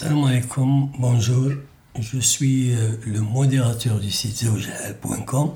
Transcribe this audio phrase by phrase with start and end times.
[0.00, 1.50] Salam alaikum, bonjour.
[1.98, 5.50] Je suis euh, le modérateur du site zawjahal.com.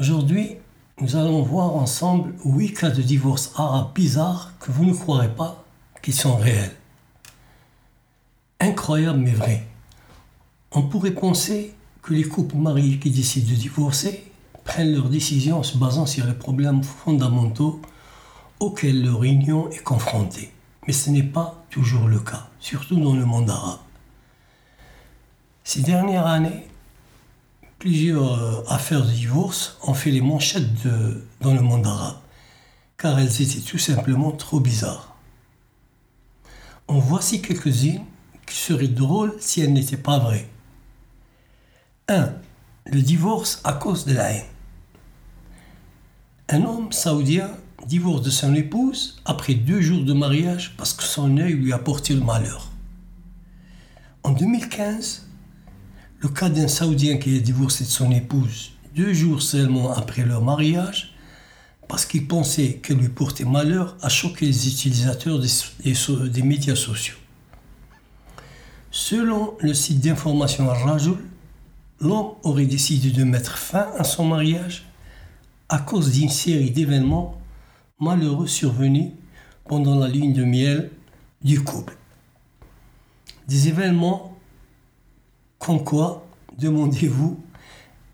[0.00, 0.52] Aujourd'hui,
[0.98, 5.62] nous allons voir ensemble huit cas de divorce arabes bizarres que vous ne croirez pas
[6.00, 6.74] qu'ils sont réels.
[8.60, 9.66] Incroyable mais vrai.
[10.72, 14.24] On pourrait penser que les couples mariés qui décident de divorcer
[14.64, 17.82] prennent leurs décisions en se basant sur les problèmes fondamentaux
[18.58, 20.50] auxquels leur union est confrontée.
[20.86, 23.80] Mais ce n'est pas toujours le cas, surtout dans le monde arabe.
[25.64, 26.68] Ces dernières années,
[27.78, 30.86] plusieurs euh, affaires de divorce ont fait les manchettes
[31.40, 32.18] dans le monde arabe,
[32.98, 35.16] car elles étaient tout simplement trop bizarres.
[36.86, 38.04] En voici quelques-unes
[38.46, 40.48] qui seraient drôles si elles n'étaient pas vraies.
[42.08, 42.34] 1.
[42.86, 44.44] Le divorce à cause de la haine.
[46.50, 47.50] Un homme saoudien
[47.86, 51.78] divorce de son épouse après deux jours de mariage parce que son œil lui a
[51.78, 52.70] porté le malheur.
[54.22, 55.26] En 2015,
[56.20, 60.42] le cas d'un Saoudien qui est divorcé de son épouse deux jours seulement après leur
[60.42, 61.14] mariage
[61.88, 67.16] parce qu'il pensait qu'elle lui portait malheur a choqué les utilisateurs des, médias sociaux.
[68.90, 71.18] Selon le site d'information Rajul,
[72.00, 74.86] l'homme aurait décidé de mettre fin à son mariage
[75.68, 77.40] à cause d'une série d'événements
[78.00, 79.12] malheureux survenus
[79.68, 80.90] pendant la ligne de miel
[81.42, 81.96] du couple.
[83.48, 84.36] Des événements
[85.58, 86.26] comme quoi,
[86.58, 87.40] demandez-vous,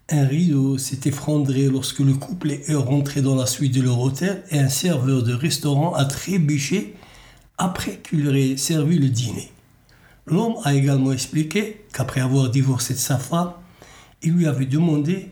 [0.09, 4.45] un rideau s'est effondré lorsque le couple est rentré dans la suite de leur hôtel
[4.51, 6.95] et un serveur de restaurant a trébuché
[7.59, 9.51] après qu'il leur ait servi le dîner.
[10.27, 13.53] L'homme a également expliqué qu'après avoir divorcé de sa femme,
[14.23, 15.31] il lui avait demandé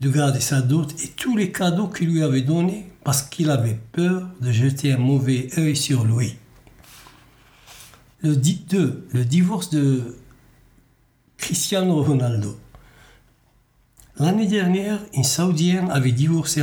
[0.00, 3.78] de garder sa dot et tous les cadeaux qu'il lui avait donnés parce qu'il avait
[3.92, 6.36] peur de jeter un mauvais œil sur lui.
[8.20, 9.08] Le 2.
[9.12, 10.16] Le divorce de
[11.36, 12.56] Cristiano Ronaldo.
[14.18, 16.62] L'année dernière, une Saoudienne avait divorcé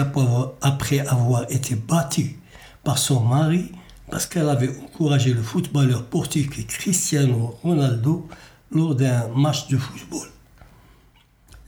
[0.61, 2.39] après avoir été battue
[2.83, 3.71] par son mari
[4.09, 8.27] parce qu'elle avait encouragé le footballeur portugais Cristiano Ronaldo
[8.71, 10.27] lors d'un match de football.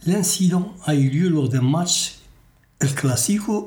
[0.06, 2.21] L'incident a eu lieu lors d'un match
[2.82, 2.90] El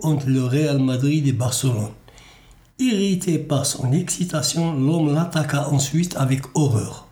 [0.02, 1.92] entre le Real Madrid et Barcelone.
[2.80, 7.06] Irrité par son excitation, l'homme l'attaqua ensuite avec horreur.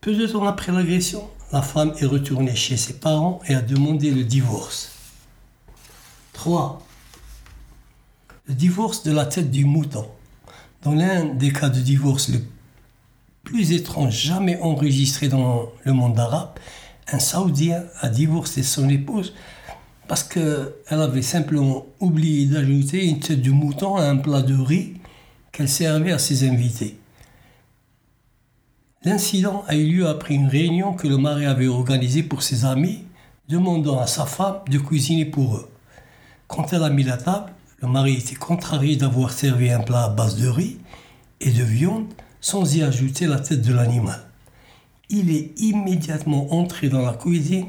[0.00, 4.10] Peu de temps après l'agression, la femme est retournée chez ses parents et a demandé
[4.10, 4.90] le divorce.
[6.32, 6.82] 3.
[8.46, 10.08] Le divorce de la tête du mouton.
[10.82, 12.40] Dans l'un des cas de divorce le
[13.44, 16.58] plus étrange jamais enregistré dans le monde arabe,
[17.12, 19.32] un Saoudien a divorcé son épouse
[20.08, 24.94] parce qu'elle avait simplement oublié d'ajouter une tête de mouton à un plat de riz
[25.52, 26.98] qu'elle servait à ses invités.
[29.04, 33.04] L'incident a eu lieu après une réunion que le mari avait organisée pour ses amis,
[33.48, 35.68] demandant à sa femme de cuisiner pour eux.
[36.48, 37.52] Quand elle a mis la table,
[37.82, 40.78] le mari était contrarié d'avoir servi un plat à base de riz
[41.40, 42.06] et de viande
[42.40, 44.26] sans y ajouter la tête de l'animal
[45.08, 47.66] il est immédiatement entré dans la cuisine,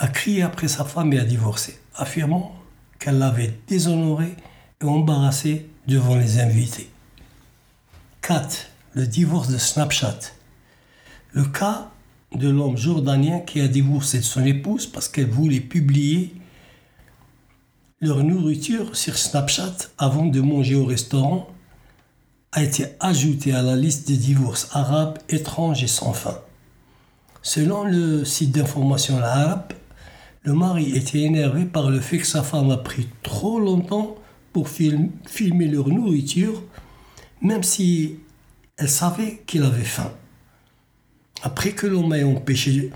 [0.00, 2.56] a crié après sa femme et a divorcé, affirmant
[2.98, 4.34] qu'elle l'avait déshonoré
[4.80, 6.88] et embarrassé devant les invités.
[8.22, 8.66] 4.
[8.94, 10.18] Le divorce de Snapchat.
[11.32, 11.90] Le cas
[12.34, 16.34] de l'homme jordanien qui a divorcé de son épouse parce qu'elle voulait publier
[18.00, 21.46] leur nourriture sur Snapchat avant de manger au restaurant
[22.52, 26.38] a été ajouté à la liste des divorces arabes étranges et sans fin.
[27.42, 29.72] Selon le site d'information arabe,
[30.42, 34.16] le mari était énervé par le fait que sa femme a pris trop longtemps
[34.52, 36.62] pour filmer leur nourriture,
[37.42, 38.16] même si
[38.76, 40.12] elle savait qu'il avait faim.
[41.42, 42.90] Après que l'homme ait empêché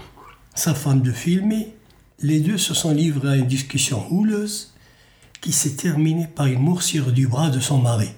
[0.54, 1.74] sa femme de filmer,
[2.20, 4.72] les deux se sont livrés à une discussion houleuse
[5.40, 8.08] qui s'est terminée par une morsure du bras de son mari.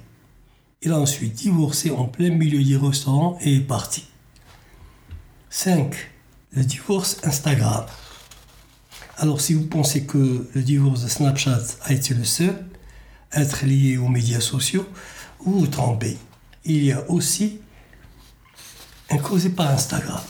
[0.83, 4.05] Il a ensuite divorcé en plein milieu du restaurant et est parti.
[5.51, 5.95] 5.
[6.53, 7.87] Le divorce Instagram.
[9.19, 12.67] Alors si vous pensez que le divorce de Snapchat a été le seul
[13.33, 14.87] être lié aux médias sociaux,
[15.41, 16.19] vous vous trompez.
[16.65, 17.61] Il y a aussi
[19.11, 20.21] un causé par Instagram.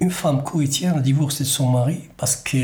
[0.00, 2.60] Une femme coétienne a divorcé de son mari parce qu'il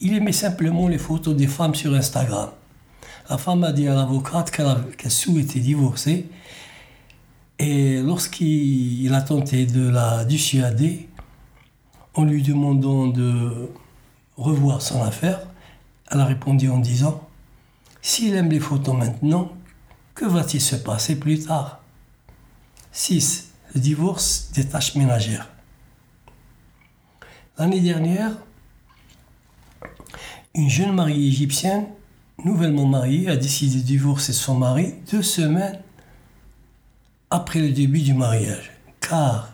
[0.00, 2.50] aimait simplement les photos des femmes sur Instagram.
[3.28, 6.28] La femme a dit à l'avocate qu'elle souhaitait divorcer.
[7.58, 11.07] Et lorsqu'il a tenté de la dissuader,
[12.18, 13.70] en lui demandant de
[14.36, 15.46] revoir son affaire,
[16.10, 17.28] elle a répondu en disant
[18.02, 19.52] S'il aime les photos maintenant,
[20.16, 21.80] que va-t-il se passer plus tard?
[22.90, 23.52] 6.
[23.72, 25.48] le divorce des tâches ménagères.
[27.56, 28.32] L'année dernière,
[30.56, 31.86] une jeune mariée égyptienne,
[32.44, 35.78] nouvellement mariée, a décidé de divorcer son mari deux semaines
[37.30, 39.52] après le début du mariage, car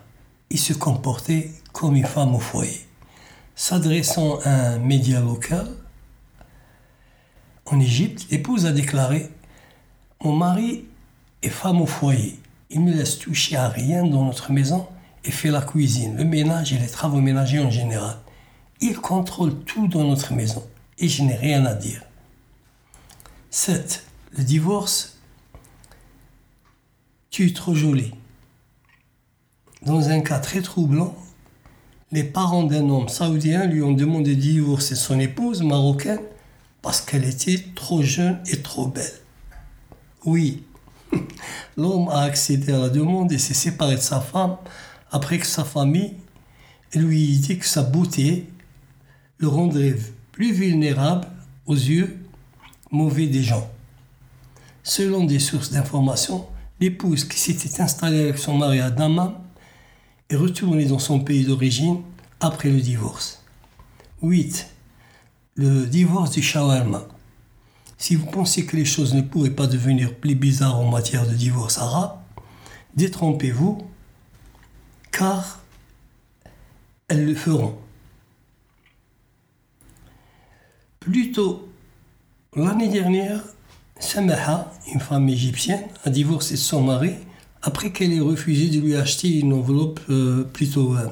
[0.49, 2.87] il se comportait comme une femme au foyer.
[3.57, 5.69] S'adressant à un média local
[7.67, 9.29] en Égypte, l'épouse a déclaré
[10.23, 10.85] Mon mari
[11.43, 12.39] est femme au foyer.
[12.71, 14.87] Il ne laisse toucher à rien dans notre maison
[15.25, 18.19] et fait la cuisine, le ménage et les travaux ménagers en général.
[18.81, 20.65] Il contrôle tout dans notre maison
[20.99, 22.03] et je n'ai rien à dire.
[23.51, 24.07] 7.
[24.31, 25.19] Le divorce.
[27.31, 28.15] Tu es trop jolie.
[29.83, 31.17] Dans un cas très troublant,
[32.15, 36.21] les parents d'un homme saoudien lui ont demandé de divorcer son épouse marocaine
[36.81, 39.19] parce qu'elle était trop jeune et trop belle.
[40.25, 40.63] Oui,
[41.77, 44.57] l'homme a accédé à la demande et s'est séparé de sa femme
[45.11, 46.15] après que sa famille
[46.95, 48.47] lui dit que sa beauté
[49.39, 49.97] le rendrait
[50.31, 51.27] plus vulnérable
[51.67, 52.17] aux yeux
[52.93, 53.69] mauvais des gens.
[54.85, 56.47] Selon des sources d'information,
[56.79, 59.35] l'épouse qui s'était installée avec son mari à Dammam
[60.31, 62.03] est retournée dans son pays d'origine
[62.41, 63.43] après le divorce.
[64.23, 64.69] 8.
[65.57, 67.07] Le divorce du shawarma.
[67.99, 71.35] Si vous pensez que les choses ne pourraient pas devenir plus bizarres en matière de
[71.35, 72.19] divorce arabe,
[72.97, 73.87] détrompez-vous,
[75.11, 75.61] car
[77.09, 77.79] elles le feront.
[81.01, 81.69] Plutôt,
[82.57, 83.43] l'année dernière,
[83.99, 87.15] Samaha, une femme égyptienne, a divorcé son mari
[87.65, 91.09] après qu'elle ait refusé de lui acheter une enveloppe euh, plutôt euh,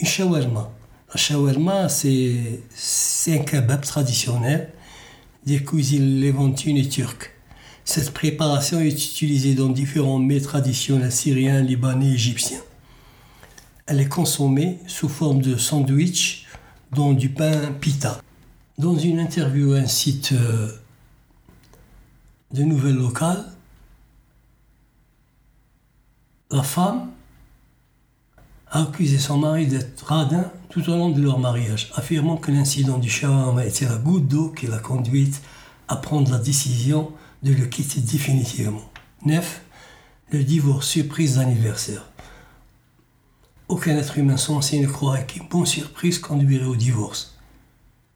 [0.00, 0.72] une shawarma.
[1.10, 2.60] La shawarma, c'est
[3.28, 4.72] un kebab traditionnel
[5.46, 7.32] des cuisines levantines et turques.
[7.84, 12.60] Cette préparation est utilisée dans différents mets traditionnels syriens, libanais, égyptiens.
[13.86, 16.44] Elle est consommée sous forme de sandwich,
[16.92, 18.20] dont du pain pita.
[18.78, 20.72] Dans une interview à un site euh,
[22.52, 23.44] de nouvelles locales,
[26.50, 27.10] la femme
[28.70, 32.98] a accusé son mari d'être radin tout au long de leur mariage, affirmant que l'incident
[32.98, 35.42] du shawarma été la goutte d'eau qui l'a conduite
[35.88, 37.12] à prendre la décision
[37.42, 38.82] de le quitter définitivement.
[39.24, 39.62] 9.
[40.30, 42.04] Le divorce surprise d'anniversaire.
[43.68, 47.38] Aucun être humain sensé ne croirait qu'une bonne surprise conduirait au divorce.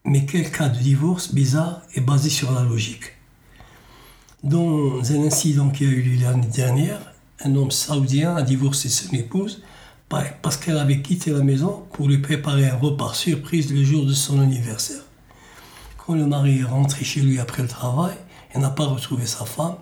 [0.05, 3.13] Mais quel cas de divorce bizarre est basé sur la logique?
[4.43, 7.12] Dans un incident qui a eu lieu l'année dernière,
[7.45, 9.63] un homme saoudien a divorcé son épouse
[10.43, 14.13] parce qu'elle avait quitté la maison pour lui préparer un repas surprise le jour de
[14.13, 15.03] son anniversaire.
[15.97, 18.15] Quand le mari est rentré chez lui après le travail
[18.55, 19.77] et n'a pas retrouvé sa femme,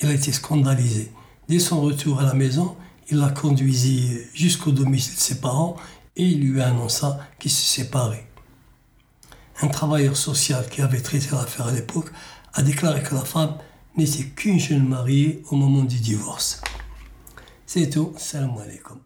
[0.00, 1.12] il a été scandalisé.
[1.48, 2.76] Dès son retour à la maison,
[3.08, 5.76] il la conduisit jusqu'au domicile de ses parents
[6.16, 8.26] et il lui annonça qu'il se séparait.
[9.62, 12.10] Un travailleur social qui avait traité l'affaire à l'époque
[12.54, 13.54] a déclaré que la femme
[13.96, 16.60] n'était qu'une jeune mariée au moment du divorce.
[17.66, 18.14] C'est tout.
[18.16, 19.05] Salam alaikum.